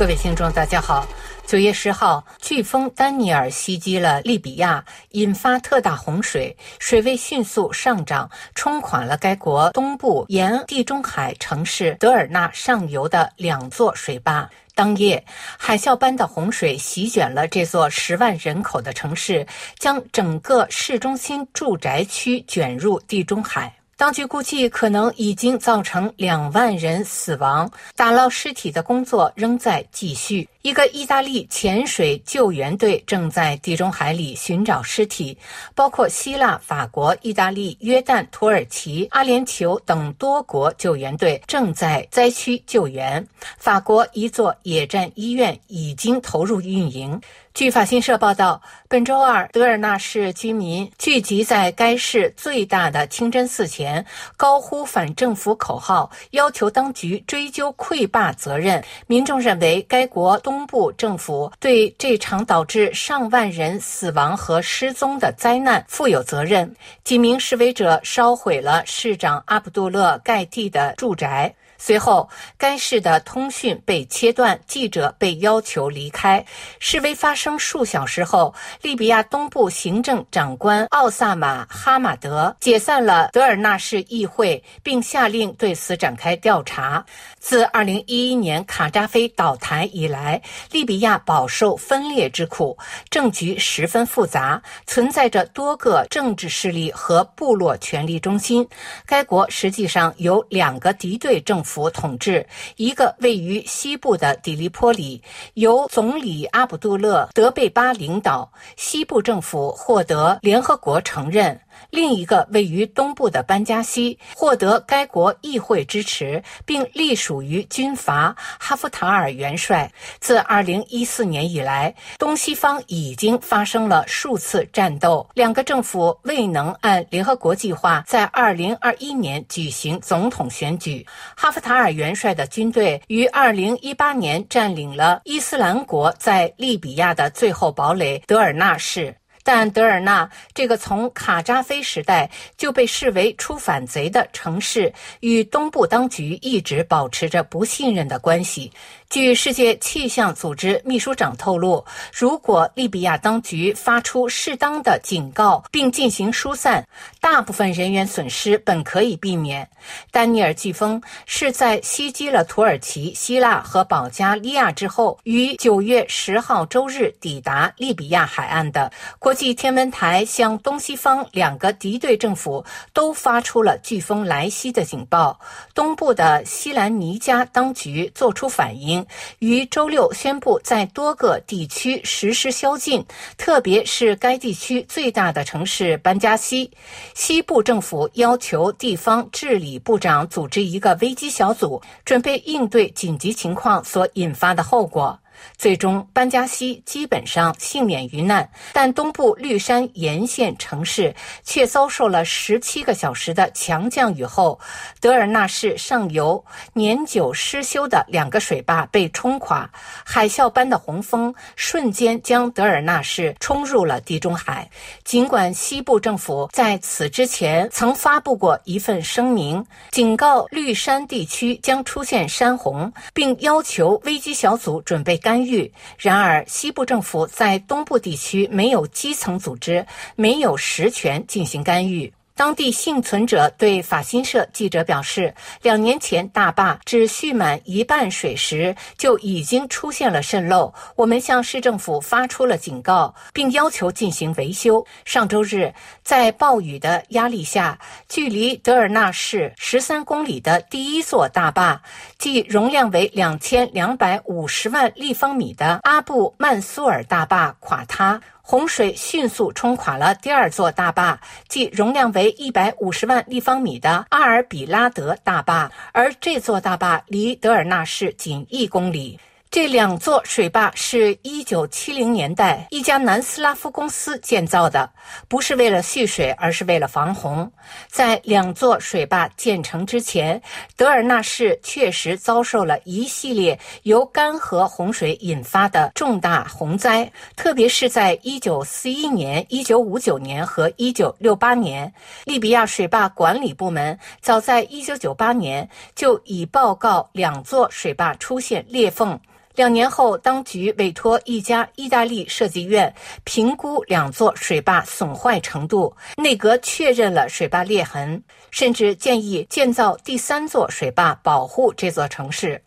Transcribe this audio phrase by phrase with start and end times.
[0.00, 1.06] 各位听众，大家好。
[1.46, 14.48] 九月十号，飓风丹尼尔袭击了利比亚，引发特大洪水，水位迅速上涨，冲垮了该国东部沿地中海城市德尔纳上游的两座水坝。
[14.74, 15.22] 当夜，
[15.58, 19.46] 海啸般的洪水席卷了这座十万人口的城市，
[19.78, 23.70] 将整个市中心住宅区卷入地中海。
[24.00, 30.48] 当局估计，可能已经造成两万人死亡，打捞尸体的工作仍在继续。
[30.62, 35.36] 一个意大利潜水救援队正在地中海里寻找尸体，
[35.74, 43.26] 包括希腊、法国、意大利、约旦、土耳其、阿联酋等多国救援队正在灾区救援。
[43.58, 47.20] 法国一座野战医院已经投入运营。
[47.60, 58.82] 据法新社报道，本周二，德尔纳市居民聚集在该市最大的清真寺前，高呼反政府口号，要求当局追究溃坝责任。
[59.06, 66.74] 民众认为，该国东部政府对这场导致上万人死亡和失踪的灾难负有责任。
[67.04, 71.54] 几名示威者烧毁了市长阿卜杜勒盖蒂的住宅。
[71.82, 72.28] 随后，
[72.58, 76.44] 该市的通讯被切断，记者被要求离开。
[76.78, 87.02] 示威发生数小时后，利比亚东部行政长官奥萨马·哈马德解散了德尔纳市议会，并下令对此展开调查。
[87.38, 92.76] 自2011年卡扎菲倒台以来，利比亚饱受分裂之苦，
[93.08, 98.68] 政局十分复杂，存在着多个政治势力和部落权力中心。
[99.06, 101.69] 该国实际上有两个敌对政府。
[101.70, 105.22] 府统治一个位于西部的底利坡里，
[105.54, 111.60] 由总理阿卜杜勒·德贝巴领导，西部政府获得联合国承认。
[111.90, 119.90] 另一个位于东部的班加西获得该国议会支持，并隶属于军阀哈夫塔尔元帅。
[120.20, 131.06] 自2014年以来，东西方已经发生了数次战斗，两个政府未能按联合国计划在2021年举行总统选举。
[131.36, 139.19] 哈夫塔尔元帅的军队于2018年占领了伊斯兰国在利比亚的最后堡垒德尔纳市。
[139.52, 148.70] 但德尔纳这个从卡扎菲时代就被视为出反贼的城市，与东部当局一直保持着不信任的关系。
[149.10, 151.84] 据世界气象组织秘书长透露，
[152.14, 156.86] 如果利比亚当局发出适当的警告并进行疏散，
[157.20, 159.68] 大部分人员损失本可以避免。
[160.12, 168.92] 丹尼尔飓风是在袭击了土耳其、希腊和保加利亚之后，于九月十号周日抵达利比亚海岸的。
[169.18, 175.40] 国际天文台向东西方两个敌对政府都发出了飓风来袭的警报。
[175.74, 178.99] 东部的西兰尼加当局作出反应。
[179.38, 183.04] 于周六宣布在多个地区实施宵禁，
[183.36, 186.70] 特别是该地区最大的城市班加西。
[187.14, 195.18] 西部政府要求地方治理部长组织一个危机小组，准备应对紧急情况所引发的后果。
[195.56, 201.14] 最终，班加西基本上幸免于难，但东部绿山沿线城市
[201.44, 204.58] 却遭受了十七个小时的强降雨后，
[205.00, 209.70] 德尔纳市上游年久失修的两个水坝被冲垮，
[210.04, 214.70] 海啸般的洪峰瞬间将德尔纳市冲入了地中海。
[215.04, 225.29] 尽管西部政府在此之前曾发布过一份声明，警告绿山地区将出现山洪，并要求危机小组准备干。
[225.30, 225.72] 干预。
[225.96, 229.86] 然而，西部政府在东部地区没有基层组织，
[230.16, 232.12] 没有实权进行干预。
[232.40, 240.72] 当地幸存者对法新社记者表示，两年前大坝只蓄满一半水时就已经出现了渗漏。
[240.96, 244.82] 我们向市政府发出了警告，并要求进行维修。
[245.04, 247.78] 上周日，在暴雨的压力下，
[248.08, 251.82] 距离德尔纳市十三公里的第一座大坝，
[252.16, 258.18] 即容量为两千两百五十万立方米的阿布曼苏尔大坝垮塌。
[258.50, 269.20] 洪水迅速冲垮了第二座大坝，即容量为一百五十万立方米的阿尔比拉德大坝，而这座大坝离德尔纳市仅一公里。
[269.50, 274.88] 这两座水坝是一九七零年代一家南斯拉夫公司建造的，
[275.26, 277.50] 不是为了蓄水，而是为了防洪。
[277.88, 280.40] 在两座水坝建成之前，
[280.76, 291.92] 德尔纳市确实遭受了一系列由干涸洪水引发的重大洪灾，特别是在一九四一年、一九五九年和一九六八年。
[292.24, 299.18] 利比亚水坝管理部门早在一九九八年就已报告两座水坝出现裂缝。
[299.60, 312.62] 两年后，当局委托一家意大利设计院评估两座水坝损坏程度，内阁确认了水坝裂痕，甚至建议建造第三座水坝保护这座城市。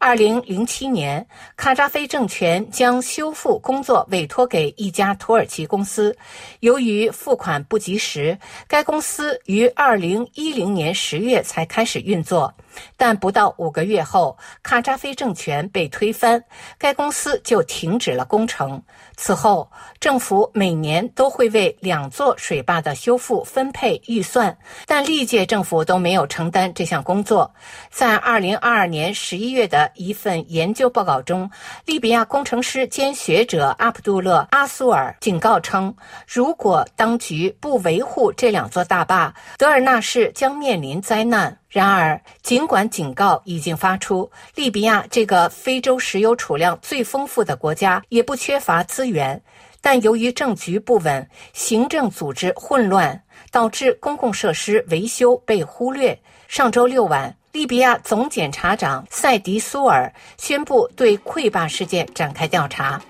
[0.00, 6.16] 二零零七年，卡扎菲政权将修复工作委托给一家土耳其公司。
[6.60, 12.54] 由于付款不及时，该公司于二零一零年十月才开始运作。
[12.96, 16.44] 但不到五个月后，卡扎菲政权被推翻，
[16.78, 18.80] 该公司就停止了工程。
[19.16, 19.68] 此后，
[19.98, 24.56] 政府每年都会为两座水坝的修复分配预算，
[24.86, 27.52] 但历届政府都没有承担这项工作。
[27.90, 31.50] 在二零二二年十一月的一份研究报告中，
[31.84, 35.94] 利比亚工程师兼学者阿卜杜勒·阿苏尔警告称，
[36.26, 41.58] 如果当局不维护这两座大坝，德尔纳市将面临灾难。
[41.68, 49.42] 然而，尽管警告已经发出，利比亚这个非洲石油储量最丰富的国家也不缺乏资源，
[49.82, 56.18] 但由于政局不稳、行政组织混乱，导致公共设施维修被忽略。
[56.48, 63.02] 上周六晚，利比亚总检察长塞迪苏尔宣布对溃坝事件展开调查。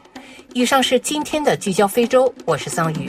[0.54, 3.06] 以上是今天的聚焦非洲，我是桑宇。